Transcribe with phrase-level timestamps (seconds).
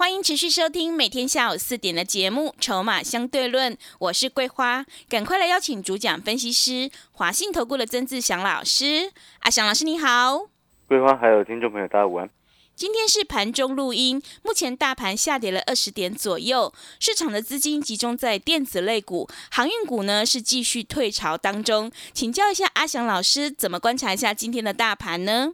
[0.00, 9.12] 欢迎持续收听每天下午四点的节目《筹码相对论》，我是桂花，赶快来邀请主讲分析师华信投顾的曾志祥老师。
[9.40, 10.48] 阿祥老师你好，
[10.88, 12.30] 桂花还有听众朋友大家午安。
[12.74, 21.92] 今天是盘中录音，目前大盘下跌了二十点左右，市场的资金集中在电子类股，航运股呢是继续退潮当中。
[22.14, 25.52] 请教一下阿祥老师，怎么观察一下今天的大盘呢？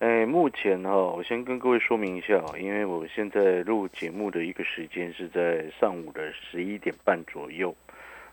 [0.00, 7.74] 哎，目前哈，我先跟各位说明一下因为我现在录节目的一个时间是在上午的十一点半左右，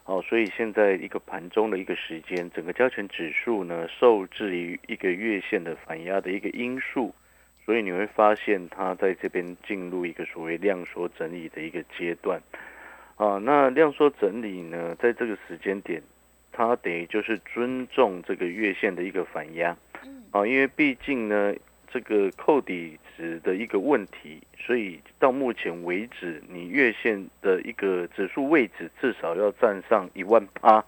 [0.06, 7.14] 哦，所以现在一个盘中的一个时间，整个交权指数呢，受制于一个月线的反压的一个因素，
[7.64, 12.42] 所以你会发现它在这边进入一个所谓量缩整理的一个阶段，
[13.18, 16.02] 啊，那量缩整理呢，在这个时间点，
[16.52, 19.78] 它等于就是尊重这个月线的一个反压。
[20.32, 21.54] 啊，因为毕竟呢，
[21.90, 30.84] 这个扣底值的一个问题，所以到目前为止，你月线的一个指数位置至少要站上一万八，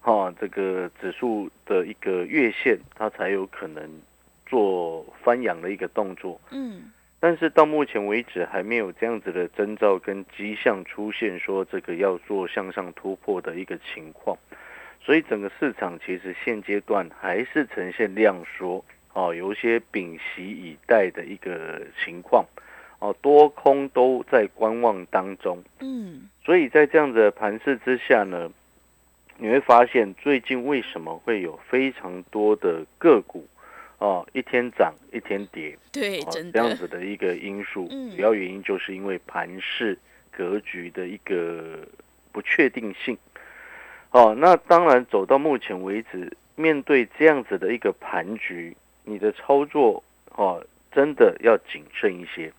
[0.00, 3.88] 哈，这个指数的一个月线，它才有可能
[4.46, 6.40] 做翻扬的一个动作。
[6.50, 6.90] 嗯，
[7.20, 14.36] 但是到目前为止，还没有这样子的征兆跟迹象出现，说这个要做向上突破的一个情况。
[15.00, 22.44] 所以整个市场其实现阶段还是呈现量缩，哦，有一些屏息以待的一个情况，
[22.98, 25.62] 哦，多空都在观望当中。
[25.80, 28.52] 嗯，所以在这样的盘势之下呢，
[29.38, 33.46] 你会发现最近为什么会有非常多的个股，
[33.96, 39.98] 哦，一天涨一天跌，对，真的这样子的一个因素，主要原因就是因为盘势
[40.30, 41.78] 格局的一个
[42.30, 43.16] 不确定性。
[44.10, 50.02] 哦，那当然，走到目前为止，面对这样子的一个盘局，你的操作
[50.34, 52.52] 哦，真的要谨慎一些。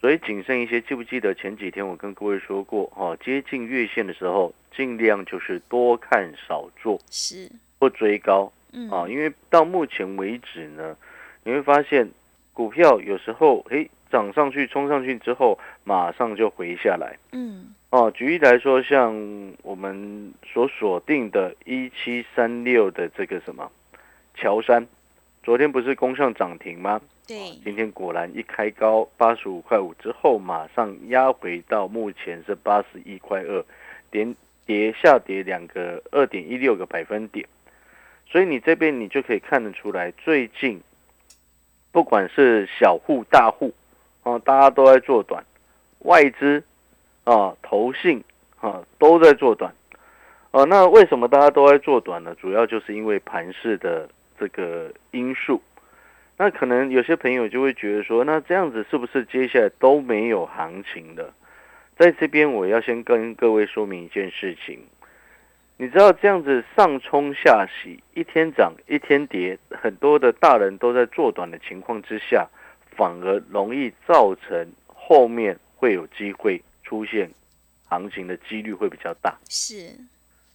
[0.00, 7.50] 所以谨慎一些，记不记得前几天我跟各位说过，哦，接近月线的时候，尽量就是多看少做，是。
[7.78, 8.90] 不追高，嗯。
[8.90, 10.96] 啊，因为到目前为止呢，
[11.44, 12.10] 你会发现
[12.52, 17.74] 股票有时候，诶，涨上去冲上去之后，马上就回下来，嗯。
[17.90, 19.12] 哦，举例来说，像
[19.62, 23.68] 我们所锁定的一七三六的这个什么
[24.36, 24.86] 乔山，
[25.42, 27.00] 昨天不是攻上涨停吗？
[27.26, 33.64] 对，今天果然一开高八十五块五之后，马上压回到目前是八十一块二，
[34.12, 34.32] 点
[34.64, 37.44] 跌下跌两个二点一六个百分点，
[38.28, 40.80] 所以你这边你就可以看得出来，最近
[41.92, 43.72] 不管是小户大户，
[44.24, 45.42] 哦，大家都在做短，
[46.00, 46.62] 外资。
[47.26, 48.22] 啊，投信
[48.60, 49.74] 啊都在做短，
[50.50, 52.36] 啊，那为什么大家都在做短呢？
[52.38, 54.06] 主要就是因为盘势的
[54.38, 55.62] 这个因素。
[56.36, 61.32] 那可能有些朋友就会觉得说，那这样子是不是接下来都没有行情的？
[61.96, 64.78] 在这边我要先跟各位说明一件事情，
[65.78, 72.46] 你知道这样子上冲下洗，一天涨一天跌，很多的大人都在做短的情况之下，
[72.96, 76.62] 反而容易造成后面会有机会。
[76.86, 77.28] 出现
[77.88, 79.88] 行情的几率会比较大，是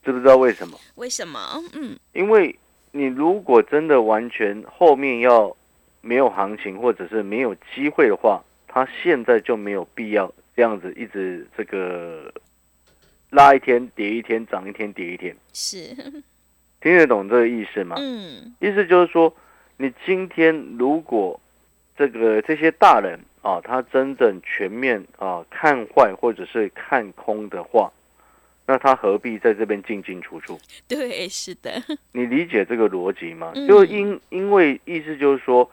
[0.05, 0.79] 知不知道为什么？
[0.93, 1.39] 为什么？
[1.73, 2.55] 嗯，因为
[2.91, 5.57] 你如果真的完全后面要
[6.01, 12.31] 没有行情或者是没有机会的话，它现在就没有必要这样子一直这个
[13.31, 15.95] 拉一天跌一天涨一天跌一天，是
[16.79, 17.95] 听得懂这个意思吗？
[17.97, 19.35] 嗯，意思就是说，
[19.77, 21.41] 你今天如果
[21.99, 23.19] 这个这些大人。
[23.41, 27.89] 啊，他真正全面啊看坏或者是看空的话，
[28.65, 30.59] 那他何必在这边进进出出？
[30.89, 31.81] 对，是的。
[32.11, 33.53] 你理解这个逻辑吗？
[33.65, 35.71] 就因因为意思就是说，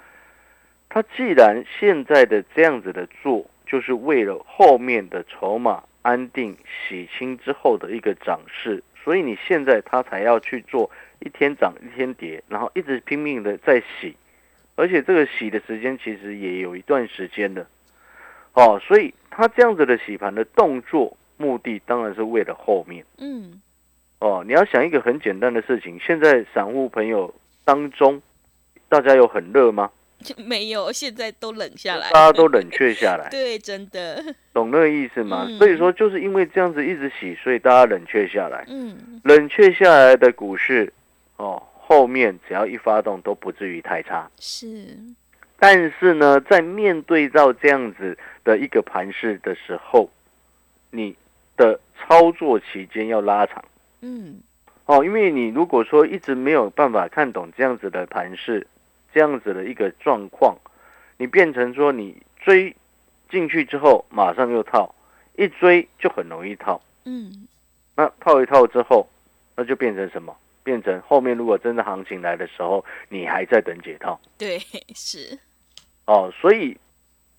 [0.89, 6.57] 他既然现在的这样子的做，就是为了后面的筹码安定
[6.89, 10.89] 洗清之后的一个涨势，所以你现在他才要去做
[11.19, 14.15] 一天涨一天跌，然后一直拼命的在洗。
[14.77, 17.67] 而且这个洗的时间其实也有一段时间了，
[18.53, 23.61] 哦，所以他这样子的洗盘的动作目的当然是为了后面，嗯，
[24.21, 27.35] 哦，你要想一个很简单的事情，现在散户朋友
[27.65, 28.23] 当中，
[28.89, 29.91] 大家有很热吗？
[30.39, 34.23] 没有，现在都冷下来，大家都冷却下来， 对，真的，
[34.55, 35.45] 懂那个意思吗？
[35.47, 35.59] 嗯。
[35.59, 40.91] 所以说，就是因为这样子一直洗，所以大家冷却下来，嗯，冷却下来的股市，
[41.37, 44.29] 哦，后面只要一发动都不至于太差。
[44.41, 44.99] 是，
[45.57, 50.11] 但是呢，在面对到这样子的一个盘势的时候，
[50.91, 51.15] 你
[51.57, 53.65] 的操作期间要拉长。
[54.01, 54.41] 嗯，
[54.87, 58.67] 哦，因为你如果说一直没有办法看懂这样子的盘势，
[59.15, 60.57] 这样子的一个状况，
[61.17, 62.75] 你变成说你追
[63.31, 64.93] 进去之后马上又套，
[65.37, 67.47] 一追就很容易套，嗯，
[67.95, 69.09] 那套一套之后，
[69.55, 70.37] 那就变成什么？
[70.67, 74.21] 变成后面如果真的行情来的时候，你还在等解套。
[74.37, 74.59] 对，
[74.97, 75.39] 是，
[76.07, 76.77] 哦，所以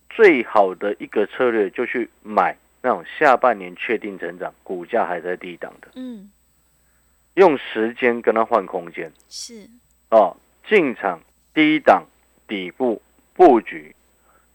[0.10, 6.32] 最好的一个策略就去买那种下半年确定成长、股价还在低档的，嗯，
[7.34, 9.12] 用时间跟它换空间。
[9.28, 9.68] 是，
[10.10, 11.20] 哦，进场
[11.54, 12.06] 低档
[12.48, 13.02] 底部
[13.34, 13.94] 布局，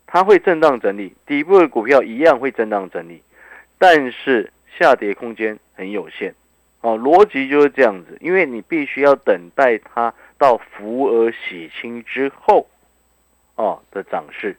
[0.06, 3.22] 它会震荡整理，底部的股票一样会震荡整理，
[3.76, 6.34] 但是下跌空间很有限。
[6.82, 12.68] 哦，逻辑就是这样子，因为你必须要等待它到浮额洗清之后，
[13.54, 14.56] 哦的涨势。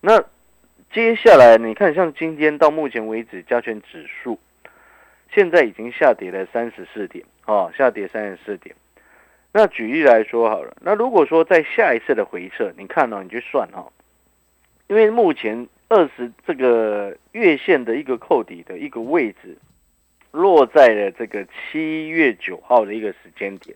[0.00, 0.24] 那
[0.92, 4.38] 接下来你看，像今天到目前为止，加权指数
[5.32, 8.74] 现在已经下跌了三十四点，哦，下跌三十四点。
[9.52, 13.92] 那举例来说好了，那如果说在下一次的回撤，你看哦，你去算哈、哦，
[14.86, 19.56] 因为目前二十这个月线的一个扣底的一个位置，
[20.36, 23.74] 落在了这个七月九号的一个时间点，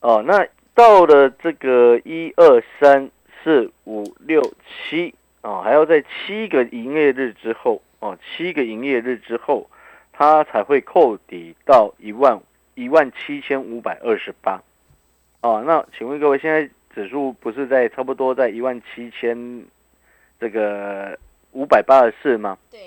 [0.00, 3.10] 哦，那到了这个一二三
[3.44, 9.68] 四五六七哦，还要在七个营业日之后哦，七个营业日之后，
[10.10, 12.40] 它才会扣底到一万
[12.74, 14.62] 一万七千五百二十八。
[15.42, 19.62] 哦，那请问各位，现在指数不是在差不多在一万七千
[20.40, 21.18] 这个
[21.52, 22.56] 五百八十四吗？
[22.70, 22.78] 对，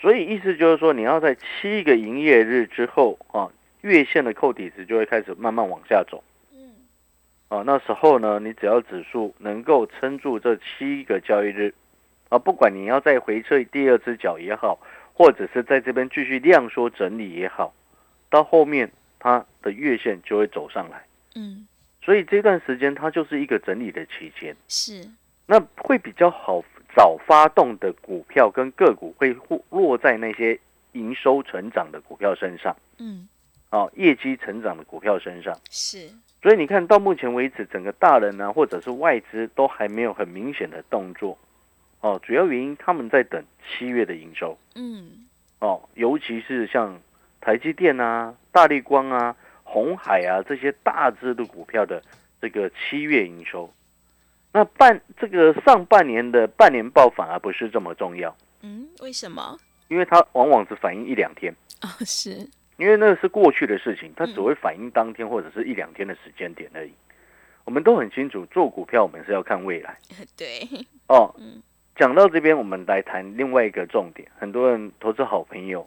[0.00, 3.50] 所以意思就是说，你要在七个营业日之后啊，
[3.80, 6.22] 月线的扣底值就会开始慢慢往下走。
[6.54, 6.70] 嗯，
[7.48, 11.74] 啊，那时候呢，你只要指数能够撑住这七个交易日，
[12.28, 14.78] 啊，不管你要再回撤第二只脚也好，
[15.12, 17.74] 或者是在这边继续量缩整理也好，
[18.30, 21.04] 到后面它的月线就会走上来。
[21.34, 21.66] 嗯，
[22.00, 25.10] 所以这段时间它就是一个整理的期间，是，
[25.46, 26.62] 那会比较好
[26.98, 30.58] 早发动的股票跟个股会落落在那些
[30.94, 33.28] 营收成长的股票身上，嗯，
[33.70, 35.56] 哦，业绩成长的股票身上。
[35.70, 36.10] 是，
[36.42, 41.38] 所以你看到目前为止，整个大人呢、或者是外资都还没有很明显的动作，
[42.00, 45.24] 哦，主要原因他们在等七月的营收，嗯，
[45.60, 47.00] 哦，尤其是像
[47.40, 52.02] 台积电啊、大力光啊、红海啊这些大只的股票的
[52.40, 53.72] 这个七月营收，
[54.52, 59.58] 那半这个上半年的半年报反而不是这么重要，嗯，为什么？
[59.88, 66.92] 因为它往往只反映一两天， 哦，是，因为那是过去的事情，它只会反映当天或者是一两天的时间点而已。
[67.64, 69.98] 我们都很清楚，做股票我们是要看未来
[70.36, 70.66] 对，
[71.08, 71.62] 哦嗯。
[71.96, 74.30] 讲到这边，我们来谈另外一个重点。
[74.38, 75.84] 很多人投资好朋友，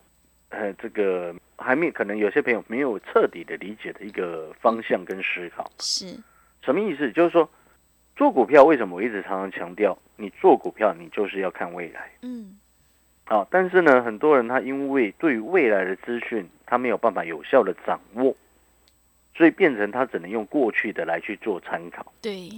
[0.49, 5.71] 呃，这个还没可能有些朋友没有彻底的理解的一个方向跟思考。
[5.79, 6.19] 是，
[6.61, 7.09] 什么意思？
[7.13, 7.49] 就是说，
[8.15, 12.57] 做股票为什么我一直常常强调，你做股票你就是要看未来嗯，
[13.25, 13.47] 啊。
[13.49, 18.35] 但是呢，很多人他因为对于未来的资讯他没有办法有效的掌握，
[19.35, 22.13] 所以变成他只能用过去的来去做参考。
[22.21, 22.49] 对，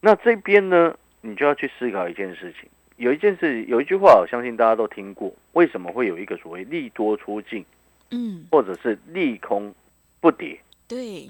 [0.00, 2.68] 那这边呢，你就要去思考一件事情。
[2.96, 5.32] 有一件事，有一句话，我相信大家都听过。
[5.52, 7.64] 为什么会有一个所谓利多出尽，
[8.10, 9.74] 嗯，或者是利空
[10.20, 11.28] 不跌对，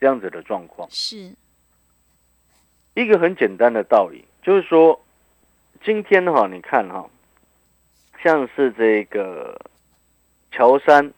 [0.00, 0.86] 这样子的状况？
[0.90, 1.32] 是，
[2.98, 5.00] 一个很简单的道理，就是说，
[5.84, 7.08] 今天哈，你看哈，
[8.20, 9.56] 像是这个
[10.50, 11.12] 乔山、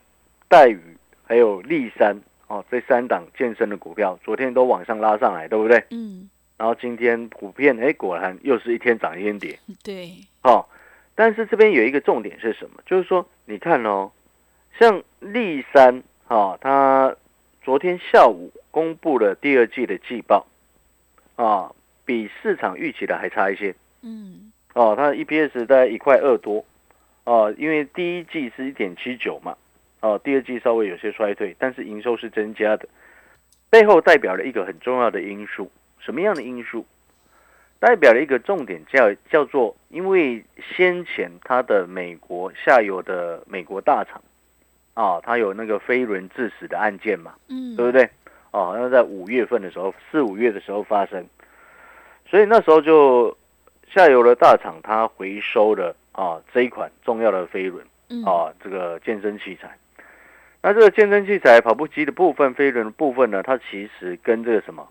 [0.47, 0.79] 戴宇
[1.23, 5.83] 还有立山哦，这三档健身的股票，昨天都往上拉上来，对不对？
[5.89, 9.57] 嗯，然后今天普遍哎，果然又是一天涨一天跌。
[9.83, 10.11] 对，
[10.43, 10.63] 哦，
[11.15, 12.79] 但是这边有一个重点是什么？
[12.85, 14.11] 就是说，你看哦，
[14.77, 17.15] 像立山啊，它
[17.63, 20.45] 昨天下午公布了第二季的季报
[21.35, 21.71] 啊，
[22.05, 24.95] 比市场预期的还差一些嗯，哦。
[24.95, 26.63] 它的 EPS 大概一块二多
[27.23, 29.55] 哦，因为第一季是一点七九嘛，
[30.01, 32.87] 哦，第二季稍微有些衰退，但是营收是增加的，
[33.69, 36.85] 背后代表了一个很重要的因素，什么样的因素？
[37.79, 40.43] 代表了一个重点叫叫做，因为
[40.75, 44.21] 先前它的美国下游的美国大厂
[44.93, 48.07] 啊，它有那个飞轮致死的案件嘛，嗯，对不对？
[48.51, 51.25] 哦，那在五月份的时候，四五月的时候发生，
[52.29, 53.35] 所以那时候就
[53.89, 59.77] 下游的大厂它回收了啊这一款重要的飞轮嗯，啊这个健身器材。
[60.61, 64.87] 那这个健身器材跑步机的部分、飞轮的部分呢，它其实跟这个什么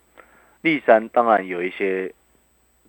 [0.62, 2.12] 立山当然有一些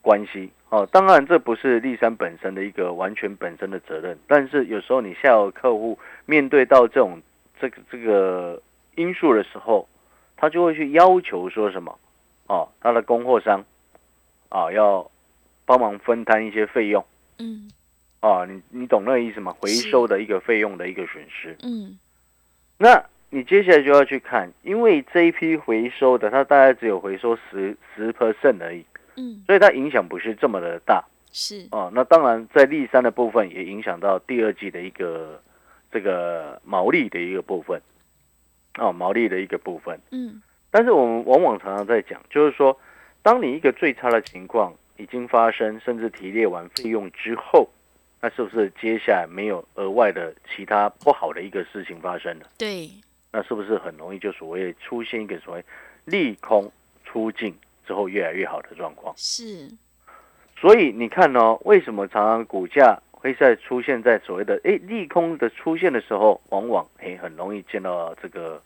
[0.01, 0.87] 关系哦。
[0.91, 7.21] 当然这不是立山本身的一个完全本身的责任，但是有时候你下游客户面对到这种
[7.59, 8.59] 这个这个
[8.95, 9.87] 因素的时候，
[10.41, 12.00] 他就会去要求说什么
[12.48, 13.63] 哦，他的供货商
[14.50, 15.10] 啊要
[15.65, 17.05] 帮忙分摊一些费用。
[17.38, 17.69] 嗯。
[18.21, 19.55] 啊，你你懂那个意思吗？
[19.60, 21.55] 回收的一个费用的一个损失。
[21.62, 21.98] 嗯。
[22.77, 28.83] 那你接下来就要去看，因为这一批回收的，它大概只有回收十十 percent 而已，
[29.15, 31.03] 嗯，所以它影响不是这么的大。
[31.31, 31.91] 是，哦。
[31.93, 35.41] 那当然，在利三的部分也影响到第二季的一个
[35.91, 37.81] 这个毛利的一个部分，
[38.77, 39.99] 哦，毛利的一个部分。
[40.11, 40.41] 嗯
[40.73, 42.79] 但是我们往往常常在讲，就是说，
[43.21, 47.69] 当你一个最差的情况已经发生，甚至提列完费用之后，
[48.21, 52.45] 那是不是接下来没有额外的其他不好的一个事情发生了？
[52.57, 52.89] 对，
[53.33, 55.65] 那是不是很容易就所谓出现一个所谓
[56.05, 56.71] 利空
[57.03, 57.53] 出尽
[57.85, 59.13] 之后越来越好的状况？
[59.17, 59.69] 是，
[60.57, 68.59] 所以你看哦，为什么常常股价会在出现在所谓的诶利空的出现的时候，往往诶很容易见到这个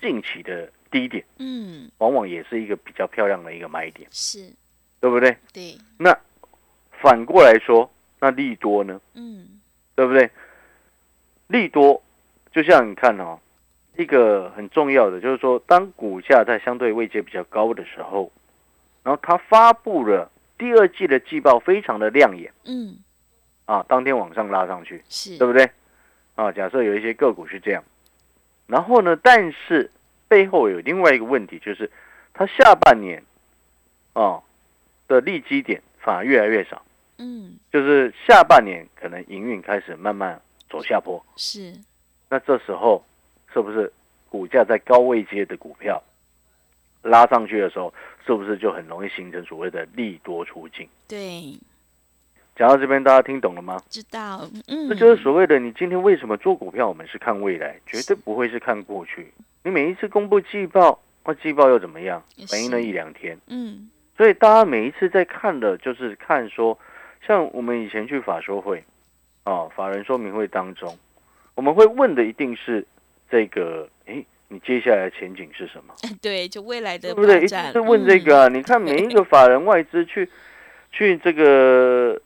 [0.00, 4.52] 近期的低点，嗯往往也是一个比较漂亮的一个买点，是，
[5.00, 5.34] 对不对？
[5.50, 6.14] 对，那
[7.00, 7.90] 反过来说，
[8.20, 9.00] 那利多呢？
[9.14, 9.60] 嗯
[9.94, 10.30] 对不对？
[11.46, 12.02] 利多
[12.52, 13.38] 就像你看哦，
[13.96, 18.30] 一个很重要的就是说，当股价在相对位阶比较高的时候，
[19.02, 22.96] 然后它发布了第二季的季报，非常的亮眼嗯
[23.64, 25.70] 啊，当天往上拉上去，是，对不对？
[26.34, 27.84] 啊，假设有一些个股是这样，
[28.66, 29.90] 然后呢，但是
[30.28, 31.90] 背后有另外一个问题，就是
[32.32, 33.22] 它下半年
[34.14, 34.42] 啊
[35.06, 36.82] 的利基点反而越来越少，
[37.18, 40.40] 嗯就是下半年可能营运开始慢慢
[40.70, 41.24] 走下坡。
[41.36, 41.74] 是，
[42.28, 43.04] 那这时候
[43.52, 43.92] 是不是
[44.30, 46.02] 股价在高位阶的股票
[47.02, 47.92] 拉上去的时候，
[48.24, 50.88] 是不是就很容易形成所谓的利多出尽？
[51.06, 51.58] 对，
[52.54, 53.80] 讲到这边，大家听懂了吗？
[53.88, 59.32] 知道，嗯，这就是所谓的你今天为什么做股票，我们是看未来，绝对不会是看过去。
[59.64, 62.22] 你每一次公布季报，那季报又怎么样？
[62.48, 66.78] 反映了一两天，嗯所以大家每一次在看的，就是看说，
[67.26, 68.84] 像我们以前去法说会，
[69.44, 70.96] 啊，法人说明会当中，
[71.54, 72.86] 我们会问的一定是
[73.30, 75.94] 这个，诶，你接下来的前景是什么？
[76.20, 77.38] 对，就未来的对不对？
[77.38, 78.48] 一定发展是问这个啊！
[78.48, 80.28] 你看每一个法人外资去
[80.92, 82.20] 去这个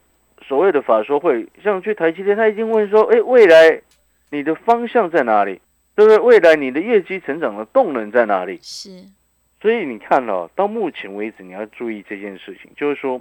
[0.47, 3.83] 所谓的法说会，像去台积电，他一定问说：哎，未来
[4.31, 5.61] 你的方向在哪里？
[5.95, 6.19] 对不对？
[6.19, 8.59] 未来你的业绩成长的动能在哪里？
[8.63, 9.05] 是，
[9.61, 13.21] 所以你看哦，到目前为止，你要注意这件事情，就是说，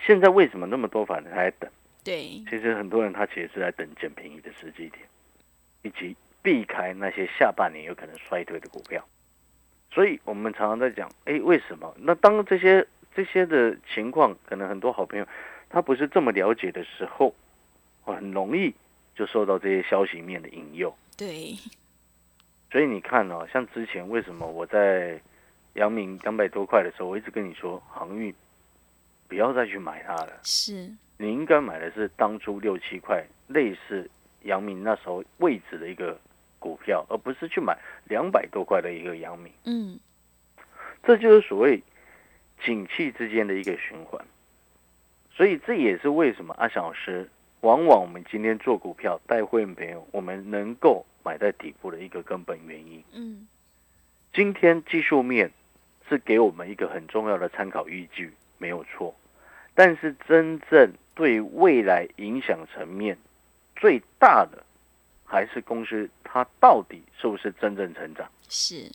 [0.00, 1.70] 现在为什么那么多法人还在等？
[2.04, 5.00] 对，其实很多人他其实是在等捡便宜的时机点，
[5.82, 9.04] 以及避开那些下半年有可能衰退的股票。
[9.90, 11.94] 所以我们常常在讲，哎，为什么？
[11.98, 15.26] 那当这些这些的情况，可能很多好朋友
[15.74, 17.34] 他不是这么了解的时候，
[18.04, 18.72] 很容易
[19.16, 20.96] 就受到这些消息面的引诱。
[21.16, 21.56] 对，
[22.70, 25.20] 所以你看哦，像之前为什么我在
[25.72, 28.32] 阳明两百多块的时候，我一直跟你说航运
[29.26, 30.38] 不要再去买它了。
[30.44, 30.88] 是，
[31.18, 34.08] 你应该买的是当初六七块类似
[34.42, 36.16] 阳明那时候位置的一个
[36.60, 39.52] 股票，而不是去买两百多块的一个阳明。
[39.64, 39.98] 嗯
[41.02, 41.82] 这就是所谓
[42.64, 44.24] 景气之间的一个循环。
[45.36, 47.28] 所以这也是为什么阿翔老师，
[47.60, 53.02] 往往我们今天做股票带会员朋友，我们能够买在底部的一个根本原因。
[53.12, 53.46] 嗯
[54.32, 55.50] 今天技术面
[56.08, 59.14] 是给我们一个很重要的参考依据，没有错。
[59.74, 63.16] 但是真正对未来影响层面
[63.76, 64.62] 最大的，
[65.24, 68.28] 还是公司它到底是不是真正成长？
[68.48, 68.90] 是，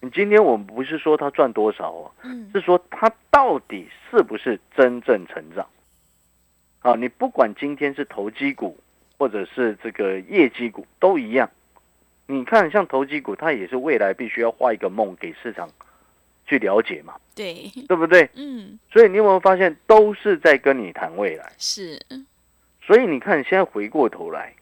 [0.00, 5.66] 你今天我们不是说它赚多少哦，嗯是说它到底是不是真正成长？
[6.84, 8.78] 啊，你不管今天是投机股
[9.16, 11.50] 或者是这个业绩股都一样。
[12.26, 15.66] 你看，像投机股，它也是未来必须要画一个梦给市场
[16.46, 18.28] 去了解嘛，对，对不对？
[18.34, 21.50] 嗯所以你有没有发现，都是在跟你谈未来？
[21.56, 21.98] 是，
[22.82, 24.52] 所以你看，现在回过头来，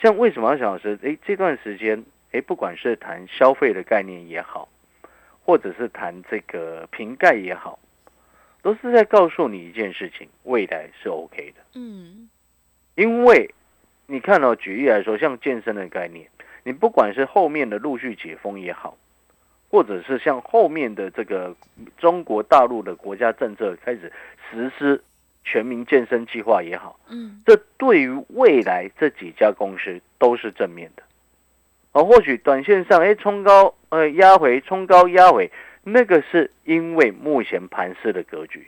[0.00, 4.68] 像为什么小老师，诶，这段时间，诶，不管是谈消费的概念也好，
[5.44, 7.76] 或者是谈这个瓶盖也好，
[8.66, 11.62] 都是在告诉你一件事情：未来是 OK 的。
[11.74, 12.28] 嗯
[12.96, 13.54] 因为
[14.08, 16.26] 你看哦，举例来说，像健身的概念，
[16.64, 18.98] 你不管是后面的陆续解封也好，
[19.70, 21.54] 或者是像后面的这个
[21.96, 24.12] 中国大陆的国家政策开始
[24.50, 25.00] 实施
[25.44, 31.04] 全民健身计划也好，嗯，这对于未来这几家公司都是正面的。
[31.92, 35.48] 而或许短线上，哎，冲高，呃，压回，冲高压回，
[35.88, 38.66] 那个是因为目前盘势的格局。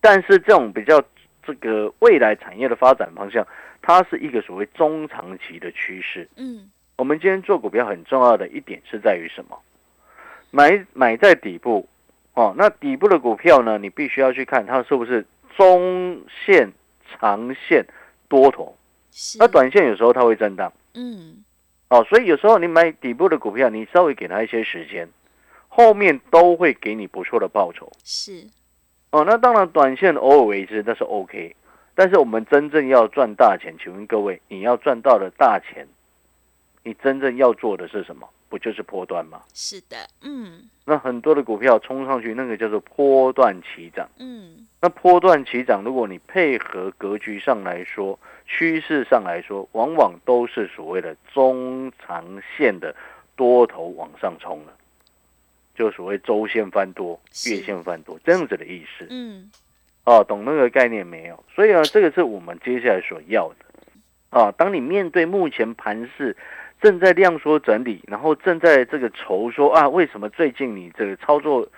[0.00, 1.02] 但是这种比较
[1.42, 3.44] 这个未来产业的发展方向，
[3.82, 6.28] 它是一个所谓中长期的趋势。
[6.36, 9.60] 嗯，我们今天做股票很重要的一点是在于什么？
[10.52, 11.88] 买买在底部，
[12.34, 16.72] 哦，那底部的股票呢，你必须要去看它是不是中线、
[17.10, 17.84] 长线
[18.28, 18.76] 多头。
[19.38, 21.44] 那短线有时候它会震荡，嗯，
[21.88, 25.08] 哦，所以有时候你买底部的股票，你稍微给它一些时间，
[25.72, 27.90] 后面都会给你不错的报酬。
[28.04, 28.46] 是，
[29.12, 31.56] 哦，那当然短线偶尔为之那是 OK，
[31.94, 35.88] 但是我们真正要赚大钱，请问各位，你要赚到的大钱，
[36.82, 38.28] 你真正要做的是什么？
[38.50, 39.42] 不就是波段吗？
[39.54, 44.08] 是的，嗯那很多的股票冲上去，那个叫做波段起涨。
[44.18, 52.24] 嗯，那波段起涨，如果你配合格局上来说，趋势上来说，往往都是所谓的中长
[52.56, 52.92] 线的
[53.36, 54.72] 多头往上冲了，
[55.74, 59.06] 就所谓周线翻多、月线翻多这样子的意思。
[59.10, 59.50] 嗯，
[60.04, 61.44] 哦，懂那个概念没有？
[61.54, 64.38] 所以呢，这个是我们接下来所要的。
[64.38, 66.36] 啊，当你面对目前盘势
[66.80, 71.68] 正在量缩整理，然后正在这个愁说啊，为什么最近你这个操作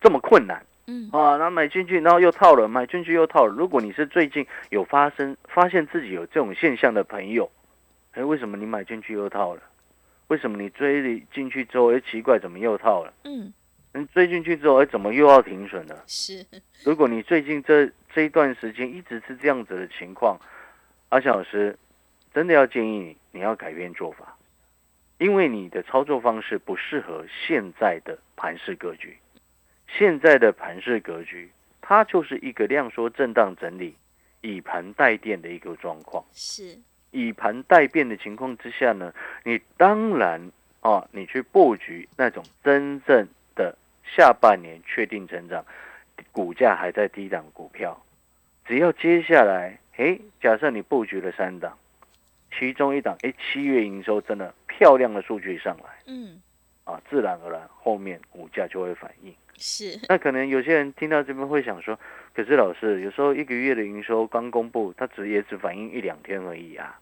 [0.00, 1.36] 这么困难嗯，啊？
[1.36, 3.52] 然后买进去，然后又套了，买进去又套了。
[3.52, 7.50] 如果你是最近有发生发现自己有这种现象的朋友，
[8.12, 9.62] 哎，为什么你买进去又套了？
[10.28, 13.12] 为什么你追进去之后，哎，奇怪，怎么又套了？
[13.24, 13.52] 嗯，
[13.94, 16.04] 你追进去之后，哎，怎么又要停损了？
[16.06, 16.44] 是，
[16.84, 20.38] 如果你最近这这一段时间一直是这样子的情况，
[21.10, 21.78] 阿翔老师
[22.34, 24.36] 真的要建议你，你要改变做法，
[25.18, 29.16] 因为你的操作方式不适合现在的盘势格局。
[29.88, 31.48] 现在的盘势格局，
[31.80, 33.96] 它就是一个量缩震荡整理、
[34.40, 36.24] 以盘带电的一个状况。
[36.32, 36.76] 是，
[37.16, 45.64] 以盘待变的情况之下呢，你当然啊，你去布局那种真正的下半年确定成长，
[46.30, 47.98] 股价还在低档股票，
[48.66, 51.78] 只要接下来，诶，假设你布局了三档，
[52.56, 56.40] 其中一档，诶，七月营收真的漂亮的数据上来嗯，
[56.84, 59.34] 啊，自然而然后面股价就会反应。
[59.58, 61.98] 是，那可能有些人听到这边会想说，
[62.34, 67.00] 可是老师，有时候一个月的营收刚公布，它只也只反映一两天而已啊，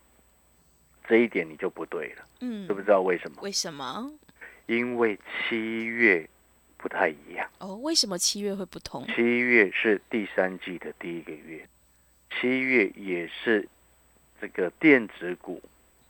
[1.07, 3.39] 这一点你就不对了，嗯知，不知道为什么？
[3.43, 4.11] 为什么？
[4.67, 6.27] 因为七月
[6.79, 9.07] 不太一样，哦，为什么七月会不同？
[9.09, 11.67] 七月是第三季的第一个月，
[12.31, 13.69] 七月也是
[14.41, 15.63] 这个电子股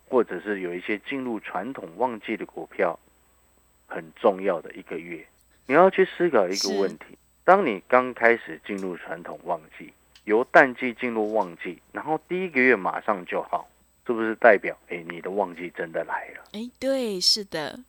[0.07, 2.97] 或者是有一些进入传统旺季的股票
[3.87, 5.25] 很重要的一个月。
[5.67, 9.91] 你要去思考一个问题：当你刚开始进入传统旺季，
[10.23, 13.67] 由淡季进入旺季，然后第一个月马上就好，
[14.05, 16.43] 是不是代表哎你的旺季真的来了？
[16.53, 17.79] 哎，对，是的，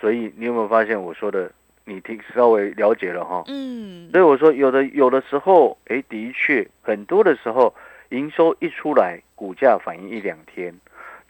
[0.00, 1.50] 所以你有没有发现我说的？
[1.84, 3.42] 你听稍微了解了哈？
[3.48, 7.74] 嗯所以我说，有的有的时候，哎，的确，很多的时候，
[8.10, 10.72] 营收一出来，股价反应一两天，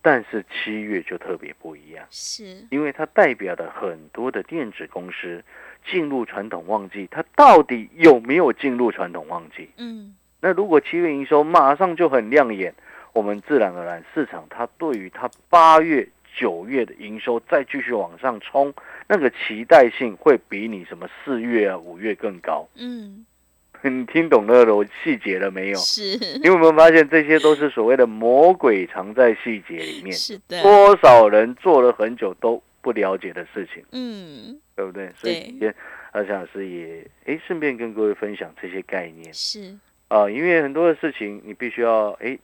[0.02, 5.42] 但是七月就特别不一样，是，因为它代表的很多的电子公司
[5.90, 9.70] 进入传统旺季，它到底有没有进入传统旺季？
[9.78, 12.74] 嗯那如果七月营收马上就很亮眼，
[13.12, 18.72] 我们自然而然市场它对于它八月、九月的营收再继续往上冲，
[19.06, 22.66] 那个期待性会比你什么四月啊、五月更高。
[22.76, 23.26] 嗯，
[23.82, 25.78] 你听懂那个细节了没有？
[25.78, 30.12] 是，你有没有发现这些都是所谓的魔鬼藏在细节里面？
[30.12, 35.10] 是的，多少人做了很久都不了解的事情，嗯，对不对？
[35.16, 35.74] 所以今天
[36.12, 39.76] 阿翔老师也哎顺便跟各位分享这些概念是，
[40.08, 42.38] 啊，因为很多的事情你必须要诶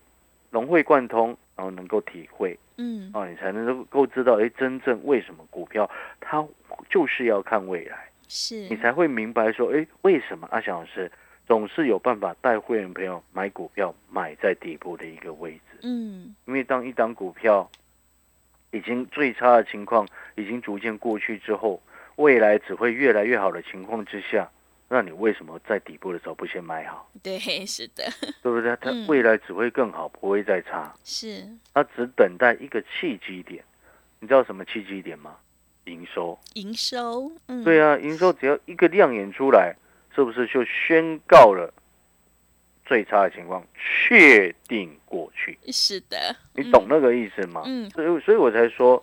[0.51, 2.59] 融会贯通，然后能够体会。
[2.77, 3.11] 嗯。
[3.15, 6.47] 哦，你才能够知道哎真正为什么股票它
[6.89, 8.09] 就是要看未来。
[8.29, 8.57] 是。
[8.69, 10.47] 你，才会明白说，哎，为什么？
[10.51, 11.11] 阿翔老师
[11.47, 15.79] 总是有办法带会员朋友买股票买在底部的一个位置？
[15.83, 16.35] 嗯。
[16.47, 17.71] 因为当一档股票
[18.71, 20.07] 已经最差的情况
[20.37, 21.83] 已经逐渐过去之后，
[22.17, 24.51] 未来只会越来越好的情况之下，
[24.89, 27.11] 那你为什么在底部的时候不先买好？
[27.23, 28.05] 对， 是的，
[28.43, 28.75] 对不对？
[28.81, 30.95] 它嗯未来只会更好，不会再差。
[31.05, 33.63] 是，它只等待一个契机点。
[34.21, 35.37] 你知道什么契机点吗？
[35.85, 36.39] 营收。
[36.55, 39.75] 营收，嗯，对啊，营收只要一个亮眼出来，
[40.15, 41.73] 是不是就宣告了
[42.85, 45.59] 最差的情况确定过去？
[45.71, 47.63] 是的，你懂那个意思吗？
[47.67, 49.03] 嗯，所以，所以我才说，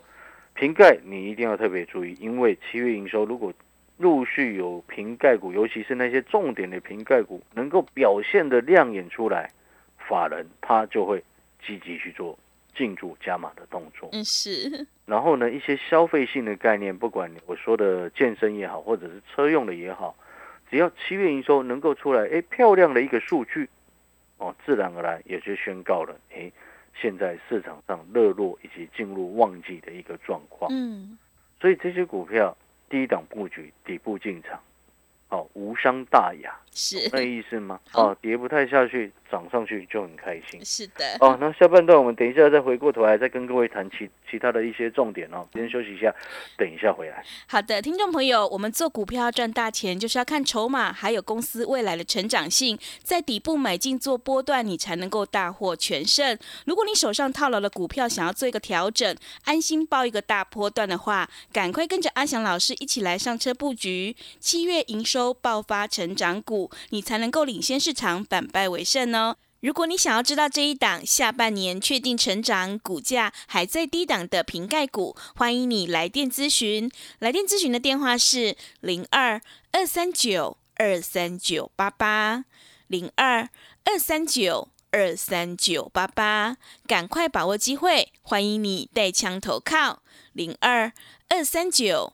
[0.56, 3.54] 瓶盖你一定要特别注意，因为七月营收如果
[3.98, 9.50] 陆续有瓶盖股，尤其是那些重点的瓶盖股，能够表现的亮眼出来，
[9.98, 11.24] 法人他就会
[11.66, 12.38] 积极去做
[12.76, 14.10] 进驻加码的动作。
[14.12, 14.86] 嗯，是。
[15.06, 20.16] 然后呢，一些消费性的概念，不管我说的健身也好，或者是车用的也好，
[20.70, 23.70] 只要七月营收能够出来，哎，漂亮的一个数据，
[24.40, 26.52] 哦，自然而然也就宣告了，哎，
[27.00, 30.70] 现在市场上热络以及进入旺季的一个状况。
[30.74, 31.18] 嗯，
[31.62, 32.58] 所以这些股票
[32.90, 34.60] 低档布局，底部进场，
[35.30, 37.80] 哦，无伤大雅，是那意思吗？
[37.94, 40.64] 哦，跌不太下去，涨上去就很开心。
[40.64, 41.18] 是的。
[41.22, 45.48] 哦，那下半段我们等一下再回过头来，再跟各位谈其其他的一些重点哦。
[45.54, 46.14] 先休息一下，
[46.58, 47.24] 等一下回来。
[47.48, 56.38] 好的，听众朋友，我们做股票要赚大钱，就是要看筹码，还有公司未来的成长性，在底部买进做波段，你才能够大获全胜。
[56.66, 69.38] 如果你手上套牢的股票，想要做一个调整，安心报一个大波段的话，赶快跟着阿翔老师一起来上车布局，七月营收爆发成长股，你才能够领先市场，反败为胜哦。
[69.62, 76.92] 如果你想要知道这一档下半年确定成长、股价还在低档的瓶盖股，欢迎你来电咨询。
[77.18, 82.46] 来电咨询的电话是零二二三九二三九八八
[82.86, 83.50] 零二
[83.86, 90.94] 二三九二三九八八，赶快把握机会，欢迎你带枪投靠零二
[91.30, 92.14] 二三九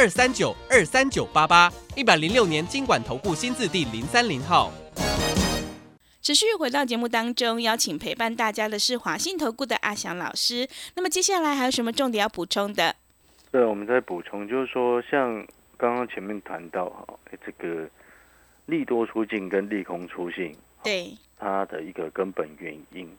[0.00, 4.70] 二三九二三九八八，一百零六年经管投顾新字第零三零号。
[6.22, 10.68] 持续回到节目当中，邀请陪伴大家的是华信投顾的阿翔老师。
[10.94, 12.94] 那么接下来还有什么重点要补充的？
[13.50, 15.44] 对，我们在补充，就是说，像
[15.76, 17.90] 刚刚前面谈到哈，诶这个
[18.66, 23.10] 利多出尽跟利空出尽，对，它的一个根本原因。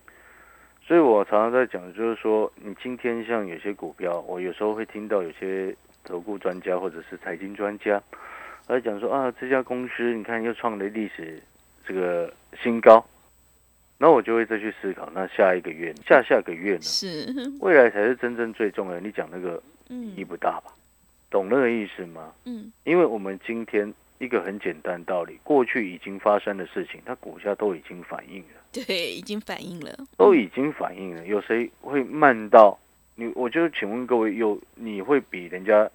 [0.88, 8.02] 所以我常常在讲，就是说，你今天像有些股票，我有时候会听到有些投顾专家或者是财经专家
[8.68, 11.42] 来讲说啊，这家公司你看又创了历史
[11.86, 13.04] 这个新高，
[13.98, 16.82] 那我就会再去思考，那下一个月、下下个月呢？
[16.82, 17.28] 是，
[17.60, 19.00] 未来才是真正最重要。
[19.00, 20.74] 你讲那个意义嗯不大吧？
[21.30, 22.34] 懂那个意思吗？
[22.46, 31.26] 嗯，因为我们今天一个很简单道理，过去已经发生的事情，它股价都已经反映了，对，已经反映了，都已经反映了。
[31.26, 32.78] 有谁会慢到
[33.20, 33.32] 你？
[33.36, 35.90] 我就请问各位，有你会比人家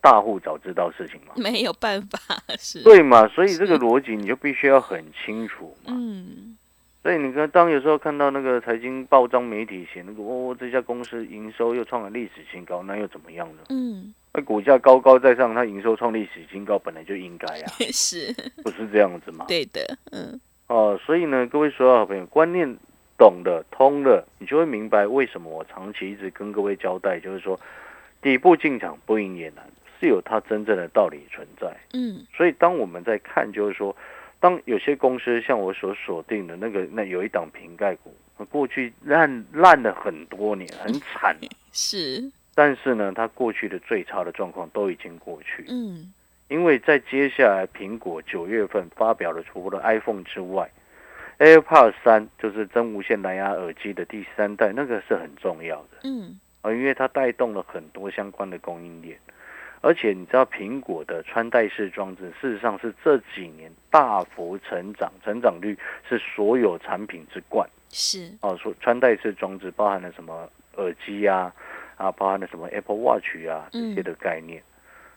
[0.00, 1.32] 大户早知道事情吗？
[1.42, 2.18] 没有办法，
[2.58, 3.26] 是，对嘛？
[3.28, 5.92] 所以这个逻辑你就必须要很清楚嘛。
[5.96, 6.56] 嗯，
[7.02, 13.62] 所以你看，当有时候看到那个财经报章媒体写那个哦，这家公司营收又创了历史新高，那又怎么样呢？
[13.70, 19.44] 嗯，那股价高高在上，它营收创历史新高，本来就应该啊， 是不是这样子嘛？
[19.48, 22.76] 对的，嗯，哦，所以呢，各位所有好朋友，观念
[23.18, 27.58] 懂了、通了，你就会明白为什么我长期一直跟各位交代，就是说，
[28.20, 29.64] 底部进场不赢也难，
[29.98, 31.74] 是有它真正的道理存在。
[31.94, 33.96] 嗯，所以当我们在看，就是说，
[34.38, 38.14] 当有些公司像我所锁定的那个，那有一档瓶盖股，
[38.50, 41.34] 过去烂烂了很多年，很惨，
[41.72, 45.64] 是，但是呢，它过去的最差的状况都已经过去。
[45.68, 46.12] 嗯，
[46.48, 50.70] 因为在接下来，苹果九月份发表了除了 iPhone 之外
[51.38, 59.18] ，AirPods 三就是真无线蓝牙耳机的第三代，那个是很重要的嗯，啊，因为它带动了很多相关的供应链。
[59.82, 67.68] 而且你知道，苹果的穿戴式装置事实上是这几年大幅成长，成长率是所有产品之冠。
[67.90, 71.54] 是，哦，说穿戴式装置包含了什么耳机啊，
[71.96, 74.60] 啊，包含了什么 Apple Watch 啊这些的概念。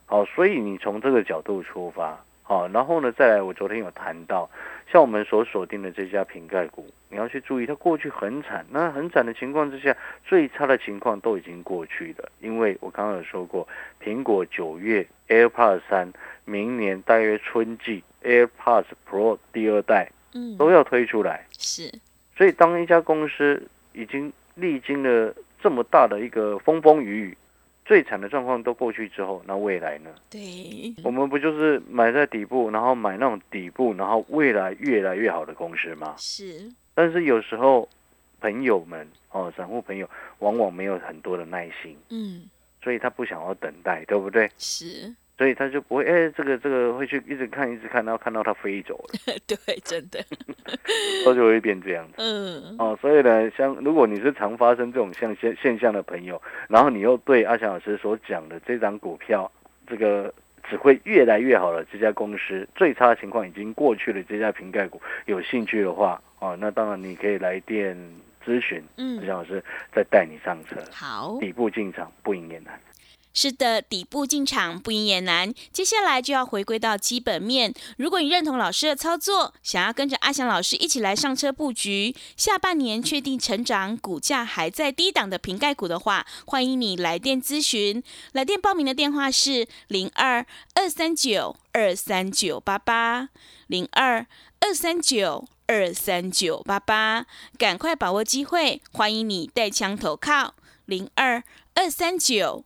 [0.06, 2.20] 好、所以你从这个角度出发，
[2.50, 4.50] 好、然后呢，再来，我昨天有谈到，
[4.92, 13.68] 像我们所锁定的这家瓶盖股，你要去注意，它过去很惨，那很惨的情况之下，最差的情况都已经过去了，因为我刚刚有说过，
[14.04, 16.12] 苹果九月 AirPods 三，
[16.44, 21.46] 明年大约春季 AirPods Pro 第二代嗯，都要推出来。
[21.52, 21.84] 是，
[22.36, 23.62] 所以，当一家公司
[23.94, 25.32] 已经历经了
[25.62, 27.38] 这么大的一个风风雨雨，
[27.90, 30.12] 最惨的状况都过去之后，那未来呢？
[30.30, 36.14] 对，我们不就是买在底部，然后买那种底部，然后未来越来越好的公司吗？
[36.16, 37.90] 是，但是有时候
[38.40, 42.44] 朋友们哦，散户朋友往往没有很多的耐心，嗯，
[42.84, 44.48] 所以他不想要等待，对不对？
[44.56, 50.20] 是，所以他就不会哎，这个这个会去一直看一直看，然后看到它飞走了， 对，真的，
[51.24, 52.16] 它就会变这样子。
[52.18, 59.50] 嗯，哦，所以呢，像如果你是常发生这种像现现象的朋友，然后你又对阿翔老师所讲的这张股票，
[59.88, 60.34] 这个
[60.70, 67.96] 只会越来越好了，这家公司最差的情况已经过去了，这家瓶盖股有兴趣的话，哦，那当然你可以来电
[68.46, 69.64] 咨询，嗯阿翔老师
[69.96, 71.38] 再带你上车，好。
[71.40, 72.78] 底部进场不赢也难。
[73.42, 75.54] 是的，底部进场不赢也难。
[75.72, 77.74] 接下来就要回归到基本面。
[77.96, 88.04] 如果你认同老师的操作，想要跟着阿翔老师一起来上车布局，下半年确定成长，股价还在低档的瓶盖股的话，欢迎你来电咨询。
[88.34, 93.30] 来电报名的电话是零二二三九二三九八八
[93.68, 94.28] 零二
[94.60, 95.48] 二三九。
[95.72, 98.82] 二三九八八，赶快把握机会！
[98.92, 100.56] 欢迎你带枪投靠
[100.88, 101.44] 零二
[101.76, 102.66] 二三九